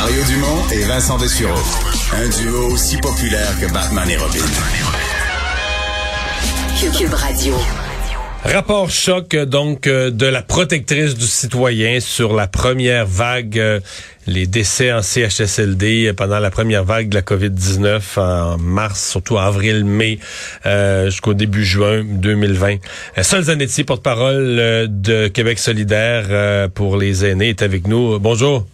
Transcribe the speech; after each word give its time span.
Mario 0.00 0.22
Dumont 0.26 0.68
et 0.70 0.84
Vincent 0.84 1.18
Dessureau. 1.18 1.58
Un 2.12 2.28
duo 2.28 2.72
aussi 2.72 2.98
populaire 2.98 3.50
que 3.60 3.66
Batman 3.72 4.08
et 4.08 4.16
Robin. 4.16 4.44
Cube 6.96 7.14
Radio. 7.14 7.56
Rapport 8.44 8.90
choc 8.90 9.34
donc 9.34 9.88
euh, 9.88 10.12
de 10.12 10.26
la 10.26 10.42
protectrice 10.42 11.16
du 11.16 11.26
citoyen 11.26 11.98
sur 11.98 12.32
la 12.32 12.46
première 12.46 13.06
vague, 13.06 13.58
euh, 13.58 13.80
les 14.28 14.46
décès 14.46 14.92
en 14.92 15.02
CHSLD 15.02 16.12
pendant 16.16 16.38
la 16.38 16.52
première 16.52 16.84
vague 16.84 17.08
de 17.08 17.16
la 17.16 17.22
COVID-19 17.22 18.20
en 18.20 18.56
mars, 18.56 19.04
surtout 19.10 19.36
avril, 19.36 19.84
mai, 19.84 20.20
euh, 20.64 21.06
jusqu'au 21.06 21.34
début 21.34 21.64
juin 21.64 22.04
2020. 22.04 22.76
Sol 23.22 23.42
Zanetti, 23.42 23.82
porte-parole 23.82 24.86
de 24.88 25.26
Québec 25.26 25.58
solidaire 25.58 26.68
pour 26.70 26.96
les 26.96 27.24
aînés, 27.24 27.48
est 27.48 27.62
avec 27.62 27.88
nous. 27.88 28.20
Bonjour. 28.20 28.64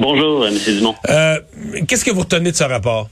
Bonjour, 0.00 0.46
M. 0.46 0.54
Dumont. 0.66 0.94
Qu'est-ce 1.88 2.04
que 2.04 2.10
vous 2.10 2.20
retenez 2.20 2.50
de 2.50 2.56
ce 2.56 2.64
rapport? 2.64 3.08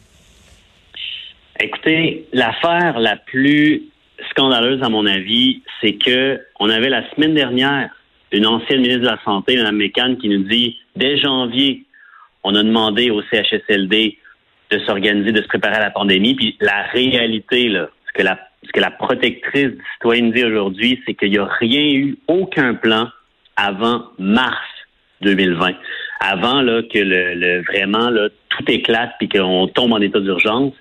Écoutez, 1.60 2.26
l'affaire 2.32 2.98
la 2.98 3.16
plus 3.16 3.82
scandaleuse, 4.30 4.82
à 4.82 4.88
mon 4.88 5.06
avis, 5.06 5.62
c'est 5.80 5.94
que 5.94 6.40
on 6.58 6.68
avait 6.68 6.88
la 6.88 7.08
semaine 7.10 7.34
dernière 7.34 7.90
une 8.32 8.46
ancienne 8.46 8.80
ministre 8.80 9.02
de 9.02 9.06
la 9.06 9.20
Santé, 9.24 9.56
Mme 9.56 9.76
Mécan, 9.76 10.16
qui 10.16 10.28
nous 10.28 10.42
dit 10.44 10.78
dès 10.96 11.18
janvier, 11.18 11.84
on 12.42 12.54
a 12.54 12.62
demandé 12.62 13.10
au 13.10 13.22
CHSLD 13.22 14.18
de 14.70 14.78
s'organiser, 14.80 15.32
de 15.32 15.42
se 15.42 15.48
préparer 15.48 15.76
à 15.76 15.80
la 15.80 15.90
pandémie. 15.90 16.34
Puis 16.34 16.56
la 16.60 16.82
réalité, 16.92 17.68
là, 17.68 17.88
ce 18.08 18.12
que 18.12 18.22
la, 18.22 18.38
ce 18.64 18.72
que 18.72 18.80
la 18.80 18.90
protectrice 18.90 19.68
du 19.68 19.82
citoyen 19.94 20.30
dit 20.30 20.44
aujourd'hui, 20.44 21.00
c'est 21.06 21.14
qu'il 21.14 21.30
n'y 21.30 21.38
a 21.38 21.44
rien 21.44 21.82
eu, 21.82 22.16
aucun 22.26 22.74
plan 22.74 23.08
avant 23.56 24.04
mars 24.18 24.56
2020. 25.20 25.74
Avant 26.24 26.62
là, 26.62 26.82
que 26.82 26.98
le, 26.98 27.62
vraiment 27.62 28.08
là, 28.08 28.28
tout 28.50 28.70
éclate 28.70 29.10
puis 29.18 29.28
qu'on 29.28 29.66
tombe 29.66 29.92
en 29.92 30.00
état 30.00 30.20
d'urgence. 30.20 30.72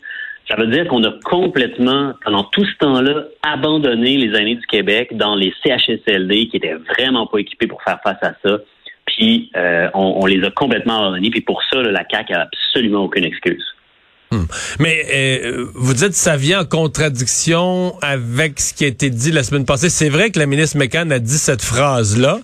Ça 0.48 0.56
veut 0.56 0.68
dire 0.68 0.88
qu'on 0.88 1.04
a 1.04 1.14
complètement, 1.24 2.14
pendant 2.24 2.44
tout 2.44 2.66
ce 2.66 2.78
temps-là, 2.80 3.26
abandonné 3.42 4.18
les 4.18 4.38
aînés 4.38 4.56
du 4.56 4.66
Québec 4.68 5.16
dans 5.16 5.36
les 5.36 5.54
CHSLD 5.64 6.48
qui 6.50 6.58
étaient 6.58 6.76
vraiment 6.96 7.26
pas 7.26 7.40
équipés 7.40 7.68
pour 7.68 7.82
faire 7.82 8.00
face 8.04 8.22
à 8.22 8.34
ça. 8.44 8.60
Puis 9.06 9.50
euh, 9.56 9.90
on, 9.94 10.26
les 10.26 10.44
a 10.44 10.52
complètement 10.52 11.00
abandonnés. 11.00 11.32
Puis 11.32 11.42
pour 11.42 11.62
ça, 11.72 11.82
la 11.82 12.04
CAQ 12.10 12.34
a 12.34 12.42
absolument 12.42 13.06
aucune 13.06 13.24
excuse. 13.24 13.64
Hmm. 14.32 14.46
Mais 14.80 15.06
euh, 15.14 15.66
vous 15.76 15.94
dites 15.94 16.14
ça 16.14 16.38
vient 16.38 16.62
en 16.62 16.66
contradiction 16.66 17.94
avec 18.02 18.60
ce 18.60 18.74
qui 18.74 18.86
a 18.86 18.88
été 18.88 19.10
dit 19.10 19.32
la 19.32 19.44
semaine 19.44 19.66
passée. 19.66 19.90
C'est 19.90 20.10
vrai 20.10 20.32
que 20.32 20.40
la 20.40 20.46
ministre 20.46 20.78
McCann 20.78 21.12
a 21.12 21.20
dit 21.20 21.38
cette 21.38 21.62
phrase-là. 21.62 22.40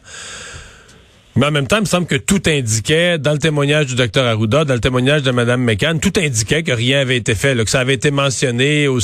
Mais 1.38 1.46
en 1.46 1.52
même 1.52 1.68
temps, 1.68 1.78
il 1.78 1.82
me 1.82 1.86
semble 1.86 2.08
que 2.08 2.16
tout 2.16 2.42
indiquait, 2.48 3.20
dans 3.20 3.32
le 3.32 3.38
témoignage 3.38 3.86
du 3.86 3.94
docteur 3.94 4.26
Arruda, 4.26 4.66
dans 4.66 4.74
le 4.74 4.80
témoignage 4.80 5.22
de 5.22 5.30
Mme 5.30 5.62
McCann, 5.62 6.00
tout 6.00 6.14
indiquait 6.18 6.64
que 6.64 6.72
rien 6.72 7.02
avait 7.02 7.18
été 7.18 7.36
fait, 7.36 7.56
que 7.64 7.70
ça 7.70 7.80
avait 7.80 7.94
été 7.94 8.10
mentionné 8.10 8.88
aux, 8.88 9.00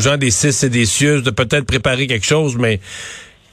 gens 0.00 0.16
des 0.16 0.32
CIS 0.32 0.66
et 0.66 0.68
des 0.68 0.84
CIUS 0.84 1.22
de 1.22 1.30
peut-être 1.30 1.64
préparer 1.66 2.08
quelque 2.08 2.26
chose, 2.26 2.56
mais 2.58 2.80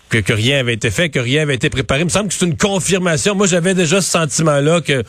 que, 0.09 0.33
rien 0.33 0.57
avait 0.57 0.73
été 0.73 0.89
fait, 0.89 1.09
que 1.09 1.19
rien 1.19 1.43
avait 1.43 1.53
été 1.53 1.69
préparé. 1.69 2.01
Il 2.01 2.05
me 2.05 2.09
semble 2.09 2.29
que 2.29 2.33
c'est 2.33 2.47
une 2.47 2.57
confirmation. 2.57 3.35
Moi, 3.35 3.45
j'avais 3.45 3.75
déjà 3.75 4.01
ce 4.01 4.09
sentiment-là 4.09 4.81
que 4.81 5.03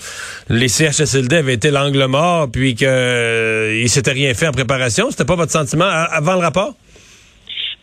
les 0.51 0.69
CHSLD 0.69 1.37
avaient 1.37 1.55
été 1.55 1.71
l'angle 1.71 2.05
mort, 2.05 2.51
puis 2.51 2.75
qu'il 2.75 2.89
euh, 2.89 3.87
s'était 3.87 4.13
rien 4.13 4.35
fait 4.35 4.49
en 4.49 4.53
préparation. 4.53 5.11
C'était 5.11 5.25
pas 5.25 5.37
votre 5.37 5.53
sentiment 5.53 5.87
avant 5.87 6.35
le 6.35 6.41
rapport? 6.41 6.75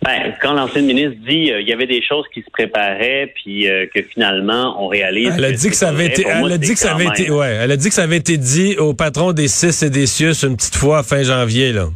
Ben, 0.06 0.36
quand 0.39 0.53
l'ancienne 0.53 0.86
ministre 0.86 1.16
dit 1.28 1.52
euh, 1.52 1.61
il 1.61 1.67
y 1.67 1.73
avait 1.73 1.88
des 1.88 2.03
choses 2.03 2.25
qui 2.31 2.42
se 2.42 2.50
préparaient, 2.52 3.34
puis 3.34 3.67
euh, 3.67 3.88
que 3.92 4.03
finalement 4.03 4.75
on 4.80 4.88
réalise. 4.88 5.34
Elle 5.36 5.45
a 5.45 5.52
dit 5.52 5.70
que 5.70 5.75
ça 5.75 5.89
avait 5.89 6.06
été. 6.06 6.23
Elle 6.28 6.52
a 6.52 6.58
dit 6.59 6.73
que 6.73 6.80
ça 6.80 6.94
avait 6.94 7.08
été. 7.08 7.31
Ouais, 7.31 7.58
elle 7.59 7.72
a 7.72 7.78
dit 7.78 7.89
que 7.89 7.94
ça 7.95 8.03
avait 8.03 8.17
été 8.17 8.38
dit 8.38 8.78
au 8.78 8.94
patron 8.94 9.34
des 9.34 9.47
CIS 9.47 9.84
et 9.84 9.89
des 9.89 10.06
CIUS 10.06 10.44
une 10.44 10.58
petite 10.58 10.75
fois 10.75 11.02
fin 11.02 11.23
janvier 11.23 11.73
là. 11.73 11.88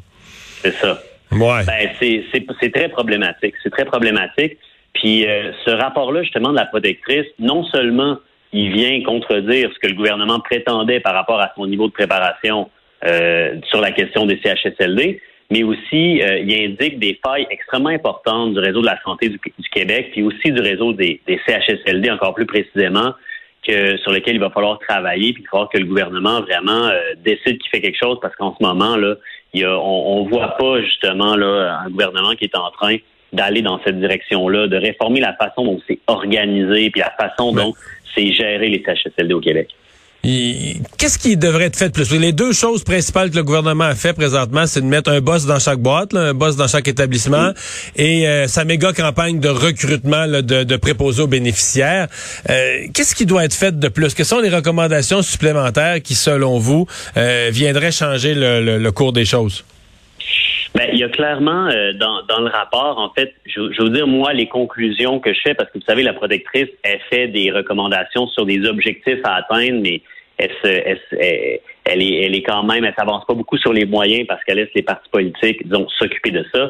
C'est 0.63 0.73
ça. 0.73 0.99
Ouais. 1.31 1.63
Ben, 1.67 1.89
c'est 1.99 2.71
très 2.73 2.89
problématique. 2.89 3.53
C'est 3.61 3.69
très 3.69 3.85
problématique. 3.85 4.57
Puis 4.93 5.27
euh, 5.27 5.51
ce 5.63 5.69
rapport-là 5.69 6.23
justement 6.23 6.49
de 6.49 6.55
la 6.55 6.65
protectrice, 6.65 7.27
non 7.37 7.63
seulement 7.65 8.17
il 8.53 8.71
vient 8.71 9.03
contredire 9.03 9.69
ce 9.71 9.77
que 9.77 9.87
le 9.87 9.93
gouvernement 9.93 10.39
prétendait 10.39 10.99
par 10.99 11.13
rapport 11.13 11.39
à 11.39 11.51
son 11.55 11.67
niveau 11.67 11.87
de 11.87 11.93
préparation 11.93 12.71
sur 13.69 13.79
la 13.79 13.91
question 13.91 14.25
des 14.25 14.41
CHSLD, 14.43 15.21
mais 15.49 15.63
aussi 15.63 16.21
euh, 16.21 16.39
il 16.39 16.53
indique 16.53 16.99
des 16.99 17.19
failles 17.23 17.47
extrêmement 17.49 17.89
importantes 17.89 18.53
du 18.53 18.59
réseau 18.59 18.81
de 18.81 18.85
la 18.85 19.01
santé 19.01 19.29
du, 19.29 19.39
Québec, 19.71 20.09
puis 20.11 20.23
aussi 20.23 20.51
du 20.51 20.59
réseau 20.61 20.93
des, 20.93 21.21
CHSLD 21.27 22.11
encore 22.11 22.35
plus 22.35 22.45
précisément, 22.45 23.13
que 23.67 23.97
sur 23.97 24.11
lesquels 24.11 24.35
il 24.35 24.39
va 24.39 24.51
falloir 24.51 24.79
travailler, 24.79 25.33
puis 25.33 25.43
falloir 25.49 25.69
que 25.69 25.77
le 25.77 25.85
gouvernement 25.85 26.41
vraiment 26.41 26.85
euh, 26.85 27.13
décide 27.17 27.57
qu'il 27.59 27.69
fait 27.71 27.81
quelque 27.81 27.97
chose, 27.97 28.17
parce 28.21 28.35
qu'en 28.35 28.55
ce 28.55 28.63
moment 28.63 28.95
là, 28.95 29.15
il 29.53 29.61
y 29.61 29.63
a, 29.63 29.77
on, 29.79 30.23
ne 30.25 30.29
voit 30.29 30.55
pas 30.57 30.81
justement 30.81 31.35
là 31.35 31.79
un 31.85 31.89
gouvernement 31.89 32.33
qui 32.35 32.45
est 32.45 32.55
en 32.55 32.69
train 32.71 32.97
d'aller 33.33 33.61
dans 33.61 33.79
cette 33.83 33.99
direction-là, 33.99 34.67
de 34.67 34.77
réformer 34.77 35.19
la 35.19 35.33
façon 35.33 35.63
dont 35.63 35.79
c'est 35.87 35.99
organisé, 36.07 36.89
puis 36.89 37.01
la 37.01 37.11
façon 37.11 37.51
dont 37.53 37.73
c'est 38.15 38.31
géré 38.33 38.69
les 38.69 38.83
CHSLD 38.83 39.33
au 39.33 39.39
Québec. 39.39 39.69
Qu'est-ce 40.21 41.17
qui 41.17 41.37
devrait 41.37 41.65
être 41.65 41.77
fait 41.77 41.87
de 41.87 41.93
plus? 41.93 42.11
Les 42.11 42.33
deux 42.33 42.51
choses 42.51 42.83
principales 42.83 43.31
que 43.31 43.37
le 43.37 43.43
gouvernement 43.43 43.85
a 43.85 43.95
fait 43.95 44.11
présentement, 44.11 44.67
c'est 44.67 44.81
de 44.81 44.85
mettre 44.85 45.09
un 45.09 45.21
boss 45.21 45.45
dans 45.45 45.59
chaque 45.59 45.79
boîte, 45.79 46.13
un 46.13 46.33
boss 46.33 46.57
dans 46.57 46.67
chaque 46.67 46.89
établissement, 46.89 47.51
et 47.95 48.27
euh, 48.27 48.47
sa 48.47 48.65
méga 48.65 48.91
campagne 48.91 49.39
de 49.39 49.47
recrutement 49.47 50.27
de, 50.27 50.75
préposés 50.75 51.21
aux 51.21 51.27
bénéficiaires. 51.27 52.07
Euh, 52.49 52.87
qu'est-ce 52.93 53.15
qui 53.15 53.25
doit 53.25 53.45
être 53.45 53.53
fait 53.53 53.79
de 53.79 53.87
plus? 53.87 54.13
Quelles 54.13 54.25
sont 54.25 54.41
les 54.41 54.49
recommandations 54.49 55.21
supplémentaires 55.21 56.01
qui, 56.01 56.15
selon 56.15 56.59
vous, 56.59 56.85
euh, 57.15 57.49
viendraient 57.51 57.93
changer 57.93 58.33
le, 58.35 58.89
cours 58.91 59.13
des 59.13 59.25
choses? 59.25 59.63
Ben, 60.75 60.87
il 60.93 60.99
y 60.99 61.03
a 61.03 61.09
clairement 61.09 61.67
dans, 61.95 62.23
dans, 62.27 62.41
le 62.41 62.49
rapport, 62.49 62.99
en 62.99 63.09
fait, 63.09 63.33
je, 63.45 63.71
je 63.73 63.81
veux 63.81 63.89
dire, 63.89 64.07
moi, 64.07 64.33
les 64.33 64.47
conclusions 64.47 65.19
que 65.19 65.33
je 65.33 65.39
fais, 65.41 65.53
parce 65.55 65.69
que 65.71 65.79
vous 65.79 65.85
savez, 65.85 66.03
la 66.03 66.13
protectrice, 66.13 66.69
elle 66.83 66.99
fait 67.09 67.27
des 67.27 67.51
recommandations 67.51 68.27
sur 68.27 68.45
des 68.45 68.65
objectifs 68.67 69.19
à 69.23 69.35
atteindre, 69.35 69.81
mais 69.81 70.01
elle, 70.39 70.51
elle, 71.85 72.01
est, 72.01 72.23
elle 72.23 72.35
est 72.35 72.43
quand 72.43 72.63
même, 72.63 72.85
elle 72.85 72.93
s'avance 72.97 73.25
pas 73.25 73.33
beaucoup 73.33 73.57
sur 73.57 73.73
les 73.73 73.85
moyens 73.85 74.25
parce 74.27 74.43
qu'elle 74.43 74.57
laisse 74.57 74.69
les 74.73 74.83
partis 74.83 75.09
politiques, 75.09 75.67
disons, 75.67 75.87
s'occuper 75.89 76.31
de 76.31 76.45
ça. 76.53 76.69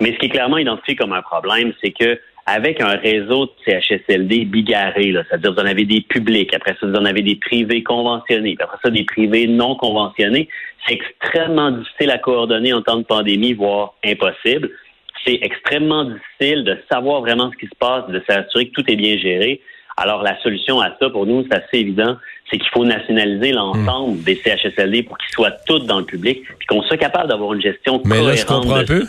Mais 0.00 0.14
ce 0.14 0.18
qui 0.18 0.26
est 0.26 0.30
clairement 0.30 0.58
identifié 0.58 0.96
comme 0.96 1.12
un 1.12 1.20
problème, 1.20 1.72
c'est 1.82 1.90
que 1.90 2.18
avec 2.52 2.80
un 2.80 2.96
réseau 2.96 3.46
de 3.46 3.52
CHSLD 3.64 4.44
bigarré, 4.44 5.14
c'est-à-dire 5.14 5.52
vous 5.52 5.60
en 5.60 5.66
avez 5.66 5.84
des 5.84 6.00
publics, 6.00 6.52
après 6.52 6.76
ça 6.80 6.86
vous 6.86 6.94
en 6.94 7.04
avez 7.04 7.22
des 7.22 7.36
privés 7.36 7.84
conventionnés, 7.84 8.56
après 8.58 8.78
ça 8.82 8.90
des 8.90 9.04
privés 9.04 9.46
non 9.46 9.76
conventionnés, 9.76 10.48
c'est 10.86 10.94
extrêmement 10.94 11.70
difficile 11.70 12.10
à 12.10 12.18
coordonner 12.18 12.72
en 12.72 12.82
temps 12.82 12.96
de 12.96 13.04
pandémie, 13.04 13.52
voire 13.52 13.94
impossible. 14.04 14.70
C'est 15.24 15.38
extrêmement 15.42 16.04
difficile 16.04 16.64
de 16.64 16.78
savoir 16.90 17.20
vraiment 17.20 17.50
ce 17.52 17.56
qui 17.56 17.66
se 17.66 17.78
passe, 17.78 18.08
de 18.08 18.20
s'assurer 18.28 18.68
que 18.68 18.72
tout 18.72 18.90
est 18.90 18.96
bien 18.96 19.16
géré. 19.18 19.60
Alors, 19.96 20.22
la 20.22 20.40
solution 20.40 20.80
à 20.80 20.96
ça, 20.98 21.10
pour 21.10 21.26
nous, 21.26 21.44
c'est 21.44 21.56
assez 21.56 21.78
évident, 21.78 22.16
c'est 22.50 22.58
qu'il 22.58 22.70
faut 22.70 22.86
nationaliser 22.86 23.52
l'ensemble 23.52 24.16
hmm. 24.18 24.22
des 24.22 24.36
CHSLD 24.36 25.02
pour 25.02 25.18
qu'ils 25.18 25.34
soient 25.34 25.50
tous 25.66 25.80
dans 25.80 25.98
le 25.98 26.06
public, 26.06 26.42
puis 26.58 26.66
qu'on 26.66 26.82
soit 26.82 26.96
capable 26.96 27.28
d'avoir 27.28 27.52
une 27.52 27.60
gestion 27.60 28.00
Mais 28.06 28.22
là, 28.22 28.34
je 28.34 28.46
comprends 28.46 28.76
un 28.76 28.84
peu. 28.84 29.04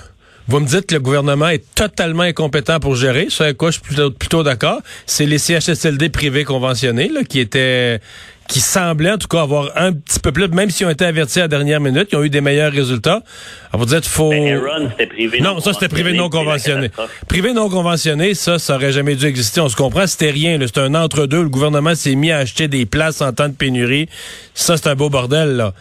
Vous 0.51 0.59
me 0.59 0.65
dites 0.65 0.87
que 0.87 0.95
le 0.95 0.99
gouvernement 0.99 1.47
est 1.47 1.63
totalement 1.75 2.23
incompétent 2.23 2.81
pour 2.81 2.93
gérer, 2.97 3.27
ce 3.29 3.41
avec 3.41 3.55
quoi 3.55 3.69
je 3.69 3.75
suis 3.75 3.83
plutôt, 3.83 4.11
plutôt 4.11 4.43
d'accord. 4.43 4.81
C'est 5.05 5.25
les 5.25 5.37
CHSLD 5.37 6.09
privés 6.09 6.43
conventionnés 6.43 7.07
là, 7.07 7.23
qui 7.23 7.39
étaient 7.39 8.01
qui 8.49 8.59
semblaient 8.59 9.13
en 9.13 9.17
tout 9.17 9.29
cas 9.29 9.43
avoir 9.43 9.71
un 9.77 9.93
petit 9.93 10.19
peu 10.19 10.33
plus, 10.33 10.49
même 10.49 10.69
s'ils 10.69 10.85
ont 10.85 10.89
été 10.89 11.05
avertis 11.05 11.39
à 11.39 11.43
la 11.43 11.47
dernière 11.47 11.79
minute, 11.79 12.09
qui 12.09 12.17
ont 12.17 12.23
eu 12.25 12.29
des 12.29 12.41
meilleurs 12.41 12.73
résultats. 12.73 13.23
Alors 13.71 13.85
vous 13.87 13.95
dites 13.95 14.05
faut. 14.05 14.29
Ben, 14.29 14.59
c'était 14.89 15.07
privé. 15.07 15.39
Non, 15.39 15.61
ça 15.61 15.71
c'était 15.71 15.87
privé 15.87 16.11
non 16.11 16.29
conventionné. 16.29 16.91
Privé 17.29 17.53
non 17.53 17.69
conventionné, 17.69 18.33
ça, 18.33 18.59
ça 18.59 18.75
aurait 18.75 18.91
jamais 18.91 19.15
dû 19.15 19.27
exister. 19.27 19.61
On 19.61 19.69
se 19.69 19.77
comprend, 19.77 20.05
c'était 20.05 20.31
rien. 20.31 20.59
C'est 20.59 20.79
un 20.79 20.95
entre-deux. 20.95 21.43
Le 21.43 21.49
gouvernement 21.49 21.95
s'est 21.95 22.15
mis 22.15 22.29
à 22.29 22.39
acheter 22.39 22.67
des 22.67 22.85
places 22.85 23.21
en 23.21 23.31
temps 23.31 23.47
de 23.47 23.53
pénurie. 23.53 24.09
Ça, 24.53 24.75
c'est 24.75 24.89
un 24.89 24.95
beau 24.95 25.09
bordel 25.09 25.55
là. 25.55 25.73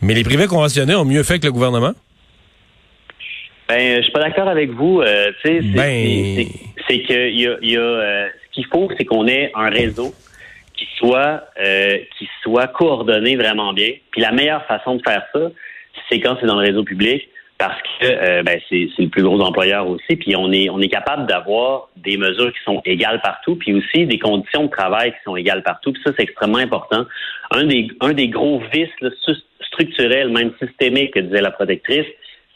Mais 0.00 0.14
les 0.14 0.24
privés 0.24 0.46
conventionnés 0.46 0.94
ont 0.94 1.04
mieux 1.04 1.22
fait 1.22 1.38
que 1.38 1.44
le 1.44 1.52
gouvernement. 1.52 1.92
Ben, 3.68 3.96
je 3.96 4.02
suis 4.02 4.12
pas 4.12 4.20
d'accord 4.20 4.48
avec 4.48 4.70
vous. 4.70 5.00
Euh, 5.00 5.32
c'est 5.44 5.60
ben... 5.60 6.46
que 6.88 7.30
y 7.30 7.46
a, 7.46 7.56
y 7.60 7.76
a 7.76 7.80
euh, 7.80 8.28
ce 8.44 8.52
qu'il 8.52 8.66
faut, 8.66 8.88
c'est 8.96 9.04
qu'on 9.04 9.26
ait 9.26 9.50
un 9.54 9.68
réseau 9.68 10.14
qui 10.74 10.86
soit 10.96 11.44
euh, 11.60 11.98
qui 12.18 12.28
soit 12.42 12.68
coordonné 12.68 13.36
vraiment 13.36 13.72
bien. 13.72 13.90
Puis 14.10 14.20
la 14.20 14.32
meilleure 14.32 14.64
façon 14.66 14.96
de 14.96 15.02
faire 15.02 15.24
ça, 15.32 15.50
c'est 16.08 16.20
quand 16.20 16.36
c'est 16.40 16.46
dans 16.46 16.60
le 16.60 16.66
réseau 16.66 16.84
public, 16.84 17.28
parce 17.58 17.80
que 17.82 18.06
euh, 18.06 18.42
ben, 18.42 18.60
c'est 18.68 18.88
le 18.98 19.08
plus 19.08 19.22
gros 19.22 19.40
employeur 19.40 19.88
aussi. 19.88 20.16
Puis 20.16 20.36
on 20.36 20.52
est 20.52 20.68
on 20.70 20.80
est 20.80 20.88
capable 20.88 21.26
d'avoir 21.26 21.88
des 21.96 22.16
mesures 22.16 22.52
qui 22.52 22.62
sont 22.64 22.80
égales 22.84 23.20
partout, 23.20 23.56
puis 23.56 23.74
aussi 23.74 24.06
des 24.06 24.18
conditions 24.18 24.64
de 24.64 24.70
travail 24.70 25.10
qui 25.10 25.18
sont 25.24 25.36
égales 25.36 25.62
partout. 25.62 25.92
Puis 25.92 26.02
ça, 26.04 26.12
c'est 26.16 26.22
extrêmement 26.22 26.58
important. 26.58 27.04
Un 27.50 27.64
des 27.64 27.88
un 28.00 28.12
des 28.12 28.28
gros 28.28 28.62
vices 28.72 28.88
là, 29.00 29.10
structurels, 29.60 30.28
même 30.28 30.52
systémiques, 30.62 31.14
que 31.14 31.20
disait 31.20 31.40
la 31.40 31.50
protectrice, 31.50 32.06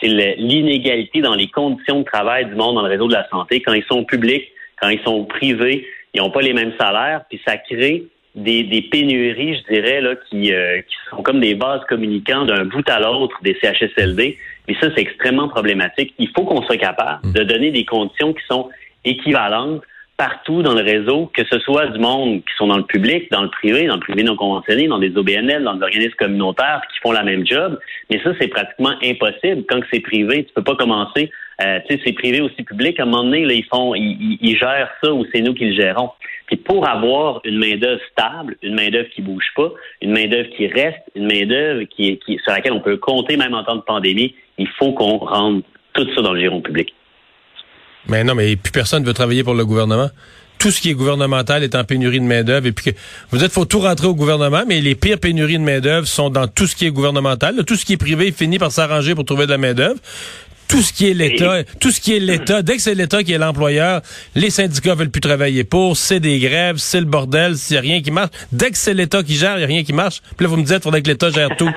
c'est 0.01 0.09
l'inégalité 0.09 1.21
dans 1.21 1.35
les 1.35 1.49
conditions 1.49 2.01
de 2.01 2.05
travail 2.05 2.47
du 2.47 2.55
monde 2.55 2.77
dans 2.77 2.83
le 2.83 2.89
réseau 2.89 3.09
de 3.09 3.13
la 3.13 3.29
santé. 3.29 3.61
Quand 3.61 3.73
ils 3.73 3.85
sont 3.85 4.05
publics, 4.05 4.49
quand 4.81 4.89
ils 4.89 5.01
sont 5.01 5.25
privés, 5.25 5.87
ils 6.15 6.21
n'ont 6.21 6.31
pas 6.31 6.41
les 6.41 6.53
mêmes 6.53 6.73
salaires, 6.79 7.23
puis 7.29 7.41
ça 7.47 7.57
crée 7.57 8.05
des, 8.35 8.63
des 8.63 8.83
pénuries, 8.83 9.57
je 9.57 9.75
dirais, 9.75 10.01
là, 10.01 10.15
qui, 10.29 10.53
euh, 10.53 10.81
qui 10.83 10.95
sont 11.11 11.23
comme 11.23 11.41
des 11.41 11.55
vases 11.55 11.85
communicants 11.89 12.45
d'un 12.45 12.65
bout 12.65 12.89
à 12.89 13.01
l'autre 13.01 13.37
des 13.43 13.57
CHSLD. 13.61 14.39
Et 14.69 14.75
ça, 14.75 14.89
c'est 14.95 15.03
extrêmement 15.03 15.49
problématique. 15.49 16.15
Il 16.19 16.29
faut 16.29 16.45
qu'on 16.45 16.63
soit 16.63 16.77
capable 16.77 17.33
de 17.33 17.43
donner 17.43 17.71
des 17.71 17.85
conditions 17.85 18.33
qui 18.33 18.45
sont 18.49 18.69
équivalentes 19.05 19.83
partout 20.21 20.61
dans 20.63 20.75
le 20.75 20.83
réseau, 20.83 21.31
que 21.33 21.41
ce 21.51 21.59
soit 21.61 21.87
du 21.87 21.99
monde 21.99 22.41
qui 22.41 22.55
sont 22.59 22.67
dans 22.67 22.77
le 22.77 22.85
public, 22.85 23.31
dans 23.31 23.41
le 23.41 23.49
privé, 23.49 23.87
dans 23.87 23.95
le 23.95 24.01
privé 24.01 24.23
non 24.23 24.37
conventionné, 24.37 24.87
dans 24.87 24.99
des 24.99 25.17
OBNL, 25.17 25.65
dans 25.65 25.77
des 25.77 25.83
organismes 25.83 26.17
communautaires 26.19 26.83
qui 26.93 26.99
font 27.01 27.11
la 27.11 27.23
même 27.23 27.47
job. 27.47 27.79
Mais 28.11 28.21
ça, 28.23 28.33
c'est 28.39 28.49
pratiquement 28.49 28.93
impossible. 29.03 29.65
Quand 29.67 29.81
c'est 29.91 30.01
privé, 30.01 30.45
tu 30.45 30.53
peux 30.53 30.63
pas 30.63 30.77
commencer. 30.77 31.31
Euh, 31.63 31.79
tu 31.89 31.95
sais, 31.95 32.03
c'est 32.05 32.13
privé 32.13 32.43
aussi 32.43 32.63
public. 32.65 33.01
À 33.01 33.05
un 33.05 33.07
moment 33.07 33.25
donné, 33.25 33.47
là, 33.47 33.55
ils 33.55 33.65
font, 33.65 33.95
ils, 33.95 34.57
gèrent 34.59 34.91
ça 35.03 35.11
ou 35.11 35.25
c'est 35.33 35.41
nous 35.41 35.55
qui 35.55 35.65
le 35.65 35.75
gérons. 35.75 36.11
Puis 36.49 36.59
pour 36.59 36.87
avoir 36.87 37.41
une 37.45 37.59
main 37.59 37.79
d'œuvre 37.79 38.03
stable, 38.13 38.57
une 38.63 38.75
main 38.75 38.91
d'œuvre 38.91 39.09
qui 39.09 39.23
bouge 39.23 39.51
pas, 39.57 39.71
une 40.03 40.13
main 40.13 40.27
d'œuvre 40.27 40.51
qui 40.51 40.67
reste, 40.67 41.01
une 41.15 41.29
main 41.29 41.47
d'œuvre 41.47 41.85
qui, 41.85 42.19
qui, 42.19 42.39
sur 42.45 42.53
laquelle 42.53 42.73
on 42.73 42.81
peut 42.81 42.99
compter 42.99 43.39
même 43.39 43.55
en 43.55 43.65
temps 43.65 43.77
de 43.77 43.81
pandémie, 43.81 44.35
il 44.59 44.69
faut 44.69 44.93
qu'on 44.93 45.17
rende 45.17 45.63
tout 45.95 46.07
ça 46.15 46.21
dans 46.21 46.35
le 46.35 46.41
giron 46.41 46.61
public. 46.61 46.93
Mais 48.09 48.25
non, 48.25 48.35
mais 48.35 48.57
plus 48.57 48.73
personne 48.73 49.03
ne 49.03 49.09
veut 49.09 49.15
travailler 49.15 49.45
pour 49.45 49.55
le 49.55 49.65
gouvernement. 49.65 50.11
Tout 50.59 50.71
ce 50.71 50.81
qui 50.81 50.91
est 50.91 50.95
gouvernemental 50.95 51.63
est 51.63 51.75
en 51.75 51.85
pénurie 51.85 52.21
de 52.21 52.25
main-d'œuvre. 52.25 52.67
Et 52.67 52.73
puis 52.73 52.93
que, 52.93 52.99
vous 53.31 53.39
dites 53.39 53.53
faut 53.53 53.65
tout 53.65 53.81
rentrer 53.81 54.07
au 54.07 54.15
gouvernement, 54.15 54.65
mais 54.69 54.81
les 54.81 54.95
pires 54.95 55.19
pénuries 55.19 55.59
de 55.59 55.63
main-d'œuvre 55.63 56.07
sont 56.07 56.29
dans 56.29 56.49
tout 56.49 56.67
ce 56.67 56.77
qui 56.77 56.87
est 56.87 56.91
gouvernemental. 56.91 57.65
Tout 57.65 57.77
ce 57.77 57.85
qui 57.85 57.95
est 57.95 57.99
privé 57.99 58.33
finit 58.33 58.59
par 58.59 58.71
s'arranger 58.71 59.15
pour 59.15 59.25
trouver 59.25 59.47
de 59.47 59.53
la 59.53 59.59
main-d'œuvre 59.59 59.99
tout 60.71 60.83
ce 60.83 60.93
qui 60.93 61.11
est 61.11 61.15
l'État, 61.15 61.65
tout 61.81 61.91
ce 61.91 62.01
qui 62.01 62.17
est 62.17 62.21
l'État, 62.21 62.63
dès 62.63 62.77
que 62.77 62.83
c'est 62.83 62.95
l'État 62.95 63.23
qui 63.25 63.33
est 63.33 63.39
l'employeur, 63.39 64.03
les 64.37 64.51
syndicats 64.51 64.95
veulent 64.95 65.11
plus 65.11 65.21
travailler 65.21 65.65
pour, 65.65 65.97
c'est 65.97 66.21
des 66.21 66.39
grèves, 66.39 66.77
c'est 66.77 67.01
le 67.01 67.07
bordel, 67.07 67.57
s'il 67.57 67.75
n'y 67.75 67.79
a 67.79 67.81
rien 67.81 68.03
qui 68.03 68.11
marche. 68.11 68.31
Dès 68.53 68.71
que 68.71 68.77
c'est 68.77 68.95
l'État 68.95 69.23
qui 69.23 69.35
gère, 69.35 69.55
il 69.57 69.59
n'y 69.59 69.65
a 69.65 69.67
rien 69.67 69.83
qui 69.83 69.93
marche. 69.93 70.21
Puis 70.37 70.45
là, 70.45 70.49
vous 70.49 70.57
me 70.57 70.63
dites, 70.63 70.83
faudrait 70.83 71.03
que 71.03 71.09
l'État 71.09 71.31
gère 71.31 71.57
tout. 71.57 71.71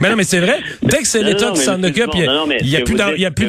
mais 0.00 0.10
non, 0.10 0.16
mais 0.16 0.24
c'est 0.24 0.40
vrai. 0.40 0.58
Dès 0.82 0.98
que 0.98 1.06
c'est 1.06 1.22
l'État 1.22 1.52
qui 1.52 1.60
s'en 1.60 1.82
occupe, 1.82 2.10
il 2.14 2.20
n'y 2.66 2.76
a, 2.76 2.80
plus 2.80 2.96
il 3.16 3.22
y 3.22 3.26
a 3.26 3.30
plus 3.30 3.46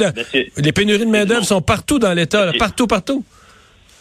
les 0.57 0.71
pénuries 0.71 1.06
de 1.06 1.12
main-d'œuvre 1.12 1.45
sont 1.45 1.62
partout 1.62 1.98
dans 2.00 2.13
l'État, 2.13 2.51
partout, 2.59 2.88
partout. 2.88 3.25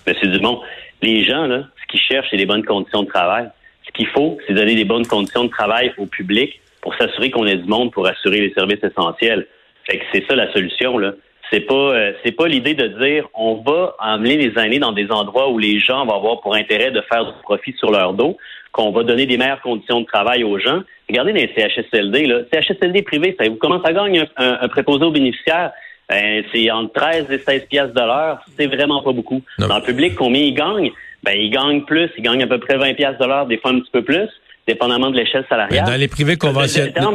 Monsieur 0.07 0.29
Dumont, 0.29 0.61
les 1.03 1.25
gens, 1.25 1.47
là, 1.47 1.65
ce 1.83 1.91
qu'ils 1.91 2.01
cherchent, 2.01 2.29
c'est 2.31 2.37
des 2.37 2.47
bonnes 2.47 2.65
conditions 2.65 3.03
de 3.03 3.09
travail. 3.09 3.49
Ce 3.87 3.93
qu'il 3.93 4.07
faut, 4.09 4.39
c'est 4.47 4.55
donner 4.55 4.75
des 4.75 4.85
bonnes 4.85 5.07
conditions 5.07 5.45
de 5.45 5.51
travail 5.51 5.93
au 5.99 6.07
public 6.07 6.61
pour 6.83 6.95
s'assurer 6.95 7.31
qu'on 7.31 7.47
ait 7.47 7.57
du 7.57 7.69
monde 7.69 7.91
pour 7.93 8.07
assurer 8.07 8.41
les 8.41 8.53
services 8.53 8.83
essentiels. 8.83 9.47
Fait 9.91 9.99
que 9.99 10.05
c'est 10.13 10.25
ça 10.29 10.37
la 10.37 10.53
solution, 10.53 10.99
là. 10.99 11.13
C'est 11.53 11.67
pas 11.67 11.75
euh, 11.75 12.13
c'est 12.25 12.31
pas 12.31 12.47
l'idée 12.47 12.75
de 12.75 12.87
dire 13.03 13.27
on 13.35 13.57
va 13.57 13.97
emmener 13.99 14.37
les 14.37 14.57
aînés 14.57 14.79
dans 14.79 14.93
des 14.93 15.11
endroits 15.11 15.51
où 15.51 15.59
les 15.59 15.81
gens 15.81 16.07
vont 16.07 16.15
avoir 16.15 16.41
pour 16.43 16.55
intérêt 16.55 16.93
de 16.93 17.01
faire 17.13 17.25
du 17.25 17.33
profit 17.43 17.75
sur 17.77 17.91
leur 17.91 18.13
dos, 18.13 18.37
qu'on 18.71 18.93
va 18.93 19.03
donner 19.03 19.27
des 19.27 19.37
meilleures 19.37 19.61
conditions 19.61 20.01
de 20.01 20.07
travail 20.07 20.45
aux 20.45 20.61
gens. 20.61 20.83
Regardez 21.09 21.33
les 21.33 21.53
CHSLD, 21.57 22.27
là. 22.27 22.43
CHSLD 22.53 23.03
privé, 23.03 23.35
savez-vous 23.37 23.57
comment 23.57 23.83
ça 23.83 23.93
gagne 23.93 24.25
un, 24.37 24.69
préposé 24.69 25.05
aux 25.05 25.11
bénéficiaires? 25.11 25.73
Ben, 26.09 26.45
c'est 26.53 26.71
entre 26.71 26.93
13 26.93 27.27
et 27.31 27.39
16 27.39 27.67
pièces 27.67 27.93
de 27.93 28.01
l'heure. 28.01 28.41
C'est 28.57 28.67
vraiment 28.67 29.03
pas 29.03 29.13
beaucoup. 29.13 29.43
Dans 29.59 29.77
le 29.77 29.83
public, 29.83 30.15
combien 30.17 30.43
ils 30.43 30.55
gagnent? 30.55 30.93
Ben, 31.25 31.33
ils 31.33 31.51
gagnent 31.51 31.83
plus. 31.83 32.11
Ils 32.17 32.23
gagnent 32.23 32.43
à 32.45 32.47
peu 32.47 32.59
près 32.59 32.77
20 32.77 32.95
pièces 32.95 33.19
de 33.19 33.27
l'heure, 33.27 33.47
des 33.47 33.59
fois 33.59 33.73
un 33.73 33.81
petit 33.81 33.91
peu 33.91 34.03
plus 34.03 34.29
dépendamment 34.73 35.11
de 35.11 35.17
l'échelle 35.17 35.45
salariale. 35.49 35.85
dans 35.85 35.99
les 35.99 36.09
privés 36.09 36.37
conventionnés, 36.37 36.93
dans, 36.93 37.13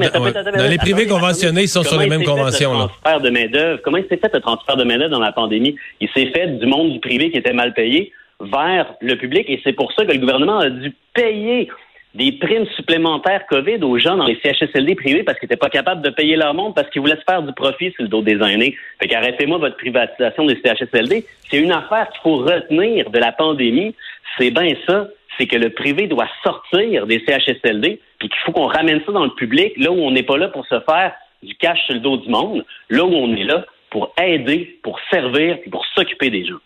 les 0.69 0.77
privés 0.77 1.07
conventionnés, 1.07 1.63
ils 1.63 1.69
sont 1.69 1.83
sur 1.83 1.99
les 1.99 2.07
mêmes 2.07 2.23
conventions. 2.23 2.73
Le 2.73 2.77
transfert 2.87 3.21
de 3.21 3.29
main 3.29 3.47
d'œuvre. 3.47 3.81
Comment 3.83 3.97
il 3.97 4.07
s'est 4.09 4.17
fait 4.17 4.33
le 4.33 4.41
transfert 4.41 4.77
de 4.77 4.83
main 4.83 4.97
d'œuvre 4.97 5.11
dans 5.11 5.19
la 5.19 5.31
pandémie? 5.31 5.75
Il 6.01 6.09
s'est 6.09 6.27
fait 6.27 6.47
du 6.47 6.65
monde 6.65 6.91
du 6.91 6.99
privé 6.99 7.31
qui 7.31 7.37
était 7.37 7.53
mal 7.53 7.73
payé 7.73 8.11
vers 8.39 8.93
le 8.99 9.15
public, 9.15 9.45
et 9.49 9.61
c'est 9.63 9.73
pour 9.73 9.91
ça 9.93 10.05
que 10.05 10.11
le 10.11 10.17
gouvernement 10.17 10.59
a 10.59 10.69
dû 10.69 10.93
payer 11.13 11.69
des 12.15 12.31
primes 12.33 12.65
supplémentaires 12.77 13.45
COVID 13.47 13.83
aux 13.83 13.97
gens 13.99 14.15
dans 14.15 14.25
les 14.25 14.39
CHSLD 14.41 14.95
privés 14.95 15.23
parce 15.23 15.37
qu'ils 15.37 15.47
n'étaient 15.47 15.59
pas 15.59 15.69
capables 15.69 16.01
de 16.01 16.09
payer 16.09 16.37
leur 16.37 16.53
monde 16.53 16.73
parce 16.73 16.89
qu'ils 16.89 17.01
voulaient 17.01 17.17
se 17.17 17.25
faire 17.29 17.43
du 17.43 17.53
profit 17.53 17.91
sur 17.91 18.03
le 18.03 18.07
dos 18.07 18.21
des 18.21 18.37
aînés. 18.41 18.75
Fait 19.01 19.07
qu'arrêtez-moi 19.07 19.57
votre 19.57 19.75
privatisation 19.75 20.45
des 20.45 20.57
CHSLD. 20.63 21.25
C'est 21.49 21.57
une 21.57 21.73
affaire 21.73 22.07
qu'il 22.09 22.21
faut 22.21 22.37
retenir 22.37 23.09
de 23.09 23.19
la 23.19 23.33
pandémie. 23.33 23.95
C'est 24.37 24.51
bien 24.51 24.73
ça 24.87 25.07
c'est 25.37 25.47
que 25.47 25.55
le 25.55 25.69
privé 25.69 26.07
doit 26.07 26.27
sortir 26.43 27.07
des 27.07 27.23
CHSLD, 27.25 27.99
puis 28.19 28.29
qu'il 28.29 28.37
faut 28.45 28.51
qu'on 28.51 28.67
ramène 28.67 29.01
ça 29.05 29.11
dans 29.11 29.25
le 29.25 29.33
public, 29.35 29.73
là 29.77 29.91
où 29.91 29.99
on 29.99 30.11
n'est 30.11 30.23
pas 30.23 30.37
là 30.37 30.47
pour 30.49 30.65
se 30.67 30.79
faire 30.81 31.13
du 31.43 31.55
cash 31.55 31.79
sur 31.85 31.93
le 31.93 31.99
dos 31.99 32.17
du 32.17 32.29
monde, 32.29 32.65
là 32.89 33.03
où 33.03 33.13
on 33.13 33.35
est 33.35 33.43
là 33.43 33.65
pour 33.89 34.13
aider, 34.21 34.79
pour 34.83 34.99
servir, 35.09 35.57
et 35.65 35.69
pour 35.69 35.85
s'occuper 35.95 36.29
des 36.29 36.45
gens. 36.45 36.59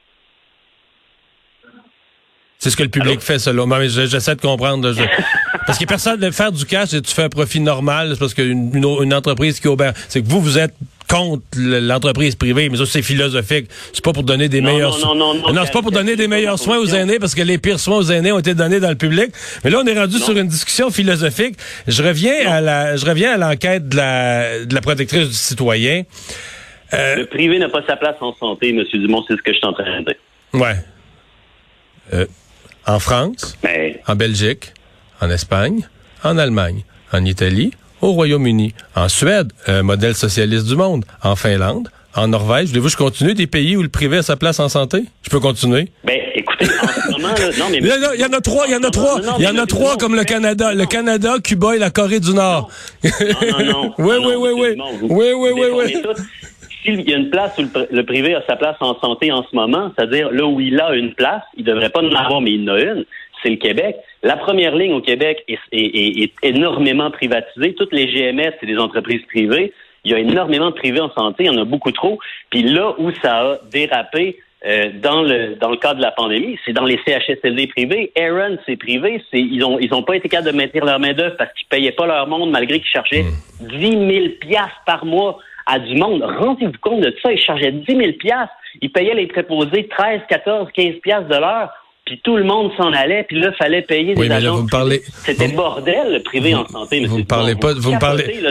C'est 2.57 2.71
ce 2.71 2.75
que 2.75 2.83
le 2.83 2.89
public 2.89 3.21
fait, 3.21 3.39
selon 3.39 3.67
moi. 3.67 3.85
J'essaie 3.87 4.35
de 4.35 4.41
comprendre. 4.41 4.91
Parce 5.65 5.79
que 5.79 5.85
personne 5.85 6.19
ne 6.19 6.29
faire 6.31 6.51
du 6.51 6.65
cash 6.65 6.93
et 6.93 7.01
tu 7.01 7.13
fais 7.13 7.23
un 7.23 7.29
profit 7.29 7.61
normal. 7.61 8.09
C'est 8.13 8.19
parce 8.19 8.33
qu'une 8.33 8.75
une, 8.75 9.13
entreprise 9.13 9.59
qui 9.59 9.67
obère. 9.67 9.93
C'est 10.09 10.21
que 10.21 10.27
vous, 10.27 10.41
vous 10.41 10.57
êtes 10.57 10.73
contre 11.09 11.43
l'entreprise 11.57 12.35
privée, 12.35 12.69
mais 12.69 12.77
ça, 12.77 12.85
c'est 12.85 13.01
philosophique. 13.01 13.67
C'est 13.93 14.03
pas 14.03 14.13
pour 14.13 14.23
donner 14.23 14.47
des 14.47 14.61
meilleurs 14.61 14.93
soins. 14.93 15.15
Non, 15.15 15.33
non, 15.33 15.41
non, 15.41 15.53
non 15.53 15.61
c'est 15.65 15.73
pas 15.73 15.81
pour 15.81 15.91
donner 15.91 16.15
des 16.15 16.27
meilleurs 16.27 16.59
soins 16.59 16.77
aux 16.77 16.85
aînés 16.85 17.19
parce 17.19 17.33
que 17.33 17.41
les 17.41 17.57
pires 17.57 17.79
soins 17.79 17.97
aux 17.97 18.11
aînés 18.11 18.31
ont 18.31 18.39
été 18.39 18.53
donnés 18.53 18.79
dans 18.79 18.89
le 18.89 18.95
public. 18.95 19.31
Mais 19.63 19.71
là, 19.71 19.81
on 19.83 19.87
est 19.87 19.99
rendu 19.99 20.19
sur 20.19 20.37
une 20.37 20.47
discussion 20.47 20.91
philosophique. 20.91 21.57
Je 21.87 22.03
reviens 22.03 22.47
à 22.47 22.61
la, 22.61 22.95
je 22.95 23.05
reviens 23.05 23.33
à 23.33 23.37
l'enquête 23.37 23.89
de 23.89 23.97
la, 23.97 24.65
de 24.65 24.73
la 24.73 24.81
protectrice 24.81 25.27
du 25.27 25.33
citoyen. 25.33 26.03
Euh, 26.93 27.15
le 27.15 27.25
privé 27.25 27.59
n'a 27.59 27.69
pas 27.69 27.83
sa 27.87 27.95
place 27.95 28.15
en 28.21 28.33
santé, 28.35 28.69
M. 28.69 28.83
Dumont, 28.93 29.23
c'est 29.27 29.35
ce 29.35 29.41
que 29.41 29.51
je 29.51 29.57
suis 29.57 29.67
en 29.67 29.73
train 29.73 30.01
de 30.01 30.05
dire. 30.05 30.15
Ouais. 30.53 30.75
Euh, 32.13 32.25
en 32.87 32.99
France, 32.99 33.57
en 34.07 34.15
Belgique, 34.15 34.73
en 35.21 35.29
Espagne, 35.29 35.87
en 36.23 36.37
Allemagne, 36.37 36.83
en 37.13 37.23
Italie, 37.25 37.71
au 38.01 38.11
Royaume-Uni, 38.11 38.73
en 38.95 39.09
Suède, 39.09 39.51
un 39.67 39.83
modèle 39.83 40.15
socialiste 40.15 40.67
du 40.67 40.75
monde, 40.75 41.05
en 41.23 41.35
Finlande, 41.35 41.89
en 42.15 42.27
Norvège. 42.27 42.69
Voulez-vous 42.69 42.87
que 42.87 42.91
je 42.91 42.97
continue 42.97 43.33
des 43.33 43.47
pays 43.47 43.77
où 43.77 43.83
le 43.83 43.89
privé 43.89 44.17
a 44.17 44.21
sa 44.21 44.35
place 44.35 44.59
en 44.59 44.69
santé? 44.69 45.03
Je 45.23 45.29
peux 45.29 45.39
continuer? 45.39 45.89
Ben, 46.03 46.19
écoutez, 46.35 46.65
en 46.65 46.87
ce 46.87 47.11
moment, 47.11 47.27
là, 47.29 47.49
non, 47.57 47.65
mais... 47.71 47.77
Il 47.79 48.21
y 48.21 48.25
en 48.25 48.33
a 48.33 48.41
trois, 48.41 48.65
il 48.67 48.73
y 48.73 48.75
en 48.75 48.83
a 48.83 48.89
trois. 48.89 49.19
Il 49.37 49.43
y 49.43 49.47
en 49.47 49.57
a 49.57 49.65
trois 49.65 49.97
comme 49.97 50.15
le 50.15 50.23
Canada. 50.23 50.73
Le 50.73 50.85
Canada, 50.85 51.35
Cuba 51.43 51.75
et 51.75 51.79
la 51.79 51.89
Corée 51.89 52.19
du 52.19 52.33
Nord. 52.33 52.69
Non, 53.03 53.11
non, 53.51 53.65
non. 53.65 53.93
oui, 53.99 54.15
oui, 54.19 54.33
oui, 54.37 54.49
oui. 54.55 54.77
Oui, 55.01 55.27
oui, 55.35 55.49
oui, 55.53 55.67
oui. 55.73 56.03
S'il 56.83 57.09
y 57.09 57.13
a 57.13 57.17
une 57.17 57.29
place 57.29 57.51
où 57.57 57.63
le, 57.91 58.03
privé 58.03 58.33
a 58.35 58.41
sa 58.47 58.55
place 58.55 58.77
en 58.79 58.97
santé 58.99 59.31
en 59.31 59.43
ce 59.43 59.53
moment, 59.53 59.91
c'est-à-dire 59.95 60.31
là 60.31 60.45
où 60.45 60.61
il 60.61 60.79
a 60.79 60.95
une 60.95 61.13
place, 61.13 61.43
il 61.57 61.65
devrait 61.65 61.89
pas 61.89 61.99
en 61.99 62.11
avoir, 62.13 62.39
mais 62.39 62.53
il 62.53 62.69
en 62.69 62.73
a 62.73 62.79
une, 62.79 63.05
c'est 63.41 63.49
le 63.49 63.55
Québec. 63.55 63.95
La 64.23 64.37
première 64.37 64.75
ligne 64.75 64.93
au 64.93 65.01
Québec 65.01 65.43
est, 65.47 66.31
énormément 66.43 67.11
privatisée. 67.11 67.73
Toutes 67.73 67.93
les 67.93 68.07
GMS, 68.07 68.53
c'est 68.59 68.65
des 68.65 68.77
entreprises 68.77 69.21
privées. 69.27 69.73
Il 70.05 70.11
y 70.11 70.13
a 70.13 70.19
énormément 70.19 70.69
de 70.69 70.75
privés 70.75 71.01
en 71.01 71.11
santé, 71.11 71.43
il 71.43 71.47
y 71.47 71.49
en 71.49 71.61
a 71.61 71.65
beaucoup 71.65 71.91
trop. 71.91 72.19
Puis 72.49 72.63
là 72.63 72.95
où 72.97 73.11
ça 73.21 73.39
a 73.39 73.57
dérapé 73.69 74.39
euh, 74.65 74.91
dans 75.01 75.21
le 75.21 75.55
dans 75.55 75.69
le 75.69 75.77
cadre 75.77 75.97
de 75.97 76.01
la 76.01 76.11
pandémie, 76.11 76.57
c'est 76.65 76.73
dans 76.73 76.85
les 76.85 76.99
CHSLD 77.05 77.67
privés. 77.67 78.11
Aaron, 78.17 78.57
c'est 78.65 78.77
privé, 78.77 79.21
c'est 79.31 79.39
ils 79.39 79.63
ont 79.63 79.77
ils 79.79 79.93
ont 79.93 80.03
pas 80.03 80.15
été 80.15 80.27
capables 80.29 80.51
de 80.51 80.57
maintenir 80.57 80.85
leur 80.85 80.99
main 80.99 81.13
d'œuvre 81.13 81.35
parce 81.37 81.51
qu'ils 81.53 81.67
payaient 81.67 81.91
pas 81.91 82.07
leur 82.07 82.27
monde 82.27 82.51
malgré 82.51 82.79
qu'ils 82.79 82.89
cherchaient 82.89 83.25
10 83.61 83.95
hmm. 83.95 84.09
000 84.09 84.25
piastres 84.41 84.81
par 84.85 85.05
mois 85.05 85.37
à 85.65 85.79
du 85.79 85.95
monde. 85.95 86.23
Rendez-vous 86.23 86.79
compte 86.81 87.01
de 87.01 87.15
ça, 87.21 87.31
ils 87.31 87.39
chargeaient 87.39 87.71
10 87.71 87.85
000 87.87 88.13
piastres. 88.13 88.53
Ils 88.81 88.91
payaient 88.91 89.15
les 89.15 89.27
préposés 89.27 89.87
13, 89.87 90.21
14, 90.29 90.69
15 90.73 90.95
piastres 91.01 91.29
de 91.29 91.35
l'heure 91.35 91.69
puis 92.09 92.19
tout 92.23 92.37
le 92.37 92.43
monde 92.43 92.71
s'en 92.75 92.91
allait, 92.91 93.23
puis 93.27 93.39
là, 93.39 93.51
fallait 93.51 93.83
payer 93.83 94.15
des 94.15 94.31
agents. 94.31 94.55
vous 94.55 94.63
me 94.63 94.67
parlez, 94.67 95.03
C'était 95.23 95.47
bordel, 95.49 96.13
le 96.13 96.23
privé 96.23 96.55
en 96.55 96.67
santé, 96.67 97.05
Vous 97.05 97.19
me 97.19 97.23
parlez 97.23 97.53
pas, 97.53 97.75
vous 97.75 97.91
me 97.91 97.99
parlez, 97.99 98.41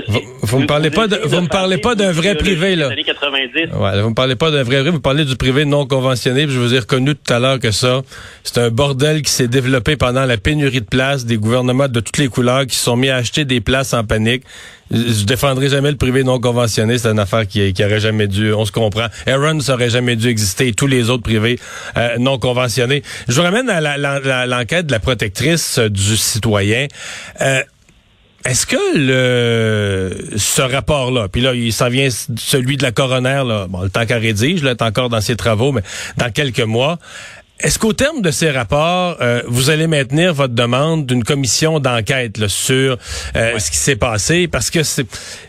vous, 0.43 0.61
me 0.61 0.67
parlez 0.67 0.91
pas, 0.91 1.09
de, 1.09 1.17
vous 1.25 1.41
me 1.41 1.49
parlez 1.49 1.79
pas 1.79 1.97
d'un 1.97 2.13
vrai 2.13 2.37
privé, 2.37 2.77
là. 2.77 2.87
Années 2.87 3.03
90. 3.03 3.75
Ouais, 3.75 4.01
vous 4.01 4.11
me 4.11 4.15
parlez 4.15 4.37
pas 4.37 4.53
d'un 4.53 4.63
vrai 4.63 4.77
privé, 4.77 4.91
vous 4.91 5.01
parlez 5.01 5.25
du 5.25 5.35
privé 5.35 5.65
non 5.65 5.87
conventionné, 5.87 6.45
puis 6.45 6.55
je 6.55 6.61
vous 6.61 6.73
ai 6.73 6.79
reconnu 6.79 7.17
tout 7.17 7.33
à 7.35 7.41
l'heure 7.41 7.59
que 7.59 7.73
ça, 7.73 8.03
c'est 8.45 8.59
un 8.59 8.71
bordel 8.71 9.23
qui 9.23 9.33
s'est 9.33 9.49
développé 9.49 9.97
pendant 9.97 10.25
la 10.25 10.37
pénurie 10.37 10.81
de 10.81 10.87
places, 10.87 11.27
des 11.27 11.37
gouvernements 11.37 11.89
de 11.89 11.99
toutes 11.99 12.19
les 12.19 12.29
couleurs 12.29 12.65
qui 12.65 12.77
se 12.77 12.85
sont 12.85 12.97
mis 12.97 13.11
à 13.11 13.17
acheter 13.17 13.45
des 13.45 13.61
places 13.61 13.93
en 13.93 14.05
panique. 14.05 14.45
Je 14.91 15.25
défendrai 15.25 15.69
jamais 15.69 15.91
le 15.91 15.97
privé 15.97 16.25
non 16.25 16.41
conventionné. 16.41 16.99
C'est 16.99 17.09
une 17.09 17.19
affaire 17.19 17.47
qui, 17.47 17.73
qui 17.73 17.85
aurait 17.85 18.01
jamais 18.01 18.27
dû. 18.27 18.53
On 18.53 18.65
se 18.65 18.73
comprend. 18.73 19.07
Aaron 19.27 19.59
n'aurait 19.69 19.91
jamais 19.91 20.17
dû 20.17 20.29
exister. 20.29 20.73
tous 20.73 20.87
les 20.87 21.11
autres 21.11 21.23
privés 21.23 21.59
euh, 21.97 22.17
non 22.19 22.39
conventionnés. 22.39 23.03
Je 23.29 23.35
vous 23.35 23.43
ramène 23.43 23.69
à 23.69 24.47
l'enquête 24.47 24.87
de 24.87 24.93
la 24.93 25.01
protectrice 25.01 25.79
euh, 25.79 25.91
du 25.91 26.17
citoyen. 26.17 26.87
Euh, 27.41 27.63
est-ce 28.45 28.67
que 28.67 28.77
le 28.97 30.37
ce 30.37 30.63
rapport-là, 30.63 31.29
puis 31.29 31.43
là, 31.43 31.55
il 31.55 31.73
s'en 31.73 31.89
vient 31.89 32.09
celui 32.39 32.77
de 32.77 32.83
la 32.83 32.93
coroner, 32.93 33.43
là, 33.45 33.67
bon, 33.69 33.83
le 33.83 33.91
temps 33.91 34.07
qu'elle 34.07 34.23
rédige, 34.23 34.63
là, 34.63 34.71
est 34.71 34.83
encore 34.83 35.09
dans 35.09 35.21
ses 35.21 35.35
travaux, 35.35 35.73
mais 35.73 35.83
dans 36.17 36.31
quelques 36.31 36.61
mois, 36.61 36.99
Est-ce 37.61 37.81
qu'au 37.81 37.93
terme 37.93 38.23
de 38.23 38.31
ces 38.31 38.53
rapports, 38.53 39.17
euh, 39.21 39.43
vous 39.49 39.69
allez 39.69 39.89
maintenir 39.89 40.33
votre 40.33 40.55
demande 40.55 41.07
d'une 41.07 41.25
commission 41.25 41.81
d'enquête 41.81 42.47
sur 42.47 42.97
euh, 43.35 43.59
ce 43.59 43.71
qui 43.73 43.77
s'est 43.77 43.97
passé? 43.97 44.47
Parce 44.47 44.71
que 44.71 44.79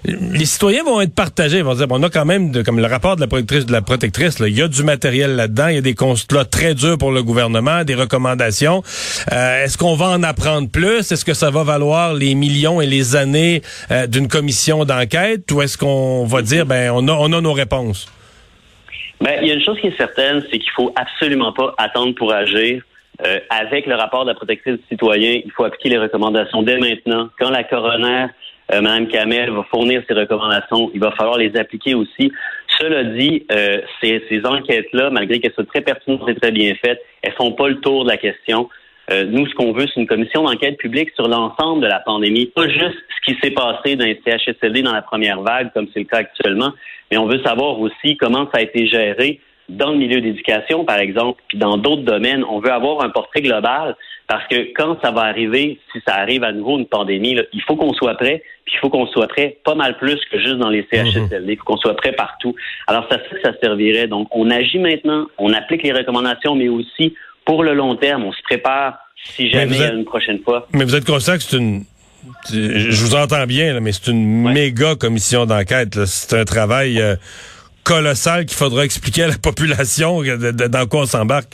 les 0.05 0.45
citoyens 0.45 0.83
vont 0.83 1.01
être 1.01 1.13
partagés. 1.13 1.59
Ils 1.59 1.63
vont 1.63 1.75
dire, 1.75 1.87
bon, 1.87 1.99
on 1.99 2.03
a 2.03 2.09
quand 2.09 2.25
même, 2.25 2.49
de, 2.49 2.63
comme 2.63 2.79
le 2.79 2.87
rapport 2.87 3.15
de 3.15 3.21
la 3.21 3.27
protectrice, 3.27 3.67
de 3.67 3.71
la 3.71 3.83
protectrice, 3.83 4.37
il 4.39 4.57
y 4.57 4.63
a 4.63 4.67
du 4.67 4.83
matériel 4.83 5.35
là-dedans, 5.35 5.67
il 5.67 5.75
y 5.75 5.77
a 5.77 5.81
des 5.81 5.93
constats 5.93 6.45
très 6.45 6.73
durs 6.73 6.97
pour 6.97 7.11
le 7.11 7.21
gouvernement, 7.21 7.83
des 7.83 7.93
recommandations. 7.93 8.81
Euh, 9.31 9.65
est-ce 9.65 9.77
qu'on 9.77 9.95
va 9.95 10.07
en 10.07 10.23
apprendre 10.23 10.67
plus? 10.67 11.11
Est-ce 11.11 11.23
que 11.23 11.35
ça 11.35 11.51
va 11.51 11.63
valoir 11.63 12.15
les 12.15 12.33
millions 12.33 12.81
et 12.81 12.87
les 12.87 13.15
années 13.15 13.61
d'une 14.07 14.27
commission 14.27 14.83
d'enquête? 14.83 15.51
Ou 15.51 15.61
est-ce 15.61 15.77
qu'on 15.77 16.25
va 16.25 16.41
dire, 16.41 16.65
ben, 16.65 16.89
on 16.91 17.07
a, 17.07 17.11
on 17.11 17.31
a 17.33 17.41
nos 17.41 17.53
réponses? 17.53 18.07
Ben, 19.21 19.39
il 19.41 19.47
y 19.47 19.51
a 19.51 19.53
une 19.53 19.63
chose 19.63 19.79
qui 19.79 19.87
est 19.87 19.97
certaine, 19.97 20.41
c'est 20.49 20.59
qu'il 20.59 20.71
faut 20.71 20.93
absolument 20.95 21.51
pas 21.51 21.73
attendre 21.77 22.15
pour 22.15 22.33
agir. 22.33 22.83
Euh, 23.25 23.39
avec 23.49 23.85
le 23.85 23.95
rapport 23.95 24.23
de 24.23 24.29
la 24.29 24.35
protection 24.35 24.73
du 24.73 24.81
citoyen, 24.89 25.41
il 25.43 25.51
faut 25.51 25.65
appliquer 25.65 25.89
les 25.89 25.97
recommandations 25.97 26.61
dès 26.61 26.77
maintenant. 26.77 27.27
Quand 27.37 27.49
la 27.49 27.65
coroner, 27.65 28.27
euh, 28.71 28.81
Mme 28.81 29.09
Kamel, 29.09 29.51
va 29.51 29.63
fournir 29.63 30.01
ses 30.07 30.13
recommandations, 30.13 30.89
il 30.93 31.01
va 31.01 31.11
falloir 31.11 31.37
les 31.37 31.53
appliquer 31.57 31.95
aussi. 31.95 32.31
Cela 32.79 33.03
dit, 33.03 33.45
euh, 33.51 33.81
ces, 33.99 34.23
ces 34.29 34.45
enquêtes-là, 34.45 35.09
malgré 35.09 35.41
qu'elles 35.41 35.51
soient 35.53 35.65
très 35.65 35.81
pertinentes 35.81 36.29
et 36.29 36.35
très 36.35 36.51
bien 36.51 36.73
faites, 36.75 37.01
elles 37.21 37.33
font 37.33 37.51
pas 37.51 37.67
le 37.67 37.81
tour 37.81 38.05
de 38.05 38.09
la 38.09 38.17
question. 38.17 38.69
Euh, 39.11 39.25
nous, 39.25 39.47
ce 39.47 39.55
qu'on 39.55 39.71
veut, 39.71 39.87
c'est 39.87 39.99
une 39.99 40.07
commission 40.07 40.43
d'enquête 40.43 40.77
publique 40.77 41.09
sur 41.15 41.27
l'ensemble 41.27 41.81
de 41.81 41.87
la 41.87 41.99
pandémie, 41.99 42.47
pas 42.47 42.67
juste 42.67 42.97
ce 43.09 43.31
qui 43.31 43.39
s'est 43.41 43.51
passé 43.51 43.95
dans 43.95 44.05
les 44.05 44.21
CHSLD 44.25 44.83
dans 44.83 44.93
la 44.93 45.01
première 45.01 45.41
vague, 45.41 45.71
comme 45.73 45.87
c'est 45.93 45.99
le 45.99 46.05
cas 46.05 46.17
actuellement, 46.17 46.73
mais 47.09 47.17
on 47.17 47.25
veut 47.25 47.41
savoir 47.43 47.79
aussi 47.79 48.17
comment 48.17 48.47
ça 48.53 48.59
a 48.59 48.61
été 48.61 48.87
géré 48.87 49.39
dans 49.69 49.91
le 49.91 49.97
milieu 49.97 50.19
d'éducation, 50.19 50.83
par 50.83 50.97
exemple, 50.97 51.41
puis 51.47 51.57
dans 51.57 51.77
d'autres 51.77 52.01
domaines. 52.01 52.43
On 52.43 52.59
veut 52.59 52.71
avoir 52.71 53.03
un 53.03 53.09
portrait 53.09 53.41
global 53.41 53.95
parce 54.27 54.45
que 54.47 54.73
quand 54.73 54.97
ça 55.01 55.11
va 55.11 55.21
arriver, 55.21 55.79
si 55.91 55.99
ça 56.07 56.15
arrive 56.15 56.43
à 56.43 56.51
nouveau 56.51 56.77
une 56.77 56.85
pandémie, 56.85 57.35
il 57.53 57.61
faut 57.63 57.75
qu'on 57.75 57.93
soit 57.93 58.15
prêt, 58.15 58.43
puis 58.65 58.75
il 58.75 58.79
faut 58.79 58.89
qu'on 58.89 59.07
soit 59.07 59.27
prêt 59.27 59.57
pas 59.63 59.75
mal 59.75 59.97
plus 59.97 60.19
que 60.31 60.39
juste 60.39 60.57
dans 60.57 60.69
les 60.69 60.87
CHSLD, 60.91 61.39
mhm. 61.39 61.49
il 61.49 61.57
faut 61.57 61.65
qu'on 61.65 61.77
soit 61.77 61.95
prêt 61.95 62.11
partout. 62.11 62.55
Alors, 62.87 63.07
ça 63.09 63.17
ça 63.43 63.53
servirait. 63.61 64.07
Donc, 64.07 64.27
on 64.31 64.49
agit 64.49 64.79
maintenant, 64.79 65.27
on 65.37 65.53
applique 65.53 65.83
les 65.83 65.93
recommandations, 65.93 66.55
mais 66.55 66.69
aussi 66.69 67.15
pour 67.49 67.63
le 67.63 67.73
long 67.73 67.95
terme, 67.95 68.25
on 68.25 68.31
se 68.31 68.43
prépare 68.43 68.99
si 69.35 69.49
jamais 69.49 69.75
il 69.75 69.81
y 69.81 69.83
a 69.83 69.91
une 69.91 70.05
prochaine 70.05 70.37
fois. 70.43 70.67
Mais 70.71 70.83
vous 70.83 70.93
êtes 70.93 71.05
conscient 71.05 71.33
que 71.33 71.41
c'est 71.41 71.57
une 71.57 71.83
je 72.51 73.03
vous 73.03 73.15
entends 73.15 73.47
bien, 73.47 73.79
mais 73.79 73.91
c'est 73.91 74.11
une 74.11 74.51
méga 74.51 74.95
commission 74.95 75.47
d'enquête. 75.47 76.05
C'est 76.05 76.37
un 76.37 76.45
travail 76.45 77.01
euh, 77.01 77.15
colossal 77.83 78.45
qu'il 78.45 78.55
faudra 78.55 78.85
expliquer 78.85 79.23
à 79.23 79.27
la 79.29 79.37
population 79.43 80.21
dans 80.21 80.87
quoi 80.87 81.01
on 81.01 81.05
s'embarque. 81.07 81.53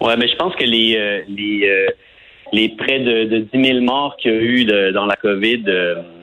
Oui, 0.00 0.14
mais 0.18 0.26
je 0.26 0.34
pense 0.34 0.56
que 0.56 0.64
les, 0.64 0.96
euh, 0.96 1.20
les, 1.28 1.68
euh, 1.68 1.86
les 2.52 2.68
près 2.70 2.98
de, 2.98 3.24
de 3.24 3.38
10 3.54 3.64
000 3.64 3.80
morts 3.82 4.16
qu'il 4.16 4.32
y 4.32 4.34
a 4.34 4.40
eu 4.40 4.92
dans 4.92 5.06
la 5.06 5.14
COVID 5.14 5.62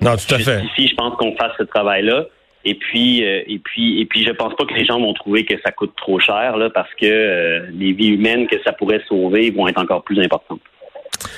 non, 0.01 0.17
tout 0.17 0.35
à 0.35 0.39
fait. 0.39 0.63
je 0.77 0.95
pense 0.95 1.15
qu'on 1.15 1.33
fasse 1.37 1.53
ce 1.57 1.63
travail-là. 1.63 2.25
Et 2.69 2.75
puis, 2.75 3.25
euh, 3.25 3.41
et 3.47 3.57
puis, 3.57 3.99
et 3.99 4.05
puis, 4.05 4.23
je 4.23 4.31
pense 4.31 4.53
pas 4.55 4.63
que 4.63 4.73
les 4.75 4.85
gens 4.85 4.99
vont 4.99 5.13
trouver 5.13 5.43
que 5.43 5.55
ça 5.65 5.71
coûte 5.71 5.91
trop 5.97 6.19
cher, 6.19 6.55
là, 6.55 6.69
parce 6.69 6.93
que 7.01 7.07
euh, 7.07 7.65
les 7.73 7.93
vies 7.93 8.09
humaines 8.09 8.45
que 8.45 8.57
ça 8.63 8.73
pourrait 8.73 9.01
sauver 9.07 9.49
vont 9.49 9.67
être 9.67 9.81
encore 9.81 10.03
plus 10.03 10.23
importantes. 10.23 10.61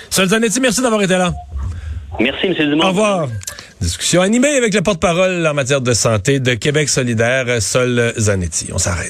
Sol 0.10 0.28
Zanetti, 0.28 0.60
merci 0.60 0.82
d'avoir 0.82 1.02
été 1.02 1.14
là. 1.14 1.32
Merci, 2.20 2.48
M. 2.48 2.54
Dumont. 2.54 2.84
Au 2.84 2.88
revoir. 2.90 3.28
Discussion 3.80 4.22
animée 4.22 4.58
avec 4.58 4.74
le 4.74 4.82
porte-parole 4.82 5.48
en 5.48 5.54
matière 5.54 5.80
de 5.80 5.94
santé 5.94 6.42
de 6.42 6.54
Québec 6.54 6.90
solidaire, 6.90 7.62
Sol 7.62 8.14
Zanetti. 8.18 8.70
On 8.74 8.78
s'arrête. 8.78 9.10